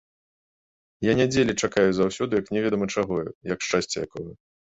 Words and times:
Я 1.07 1.11
нядзелі 1.19 1.53
чакаю 1.67 1.89
заўсёды, 1.99 2.31
як 2.43 2.49
немаведама 2.55 2.87
чаго, 2.95 3.15
як 3.53 3.59
шчасця 3.67 3.97
якога. 4.09 4.31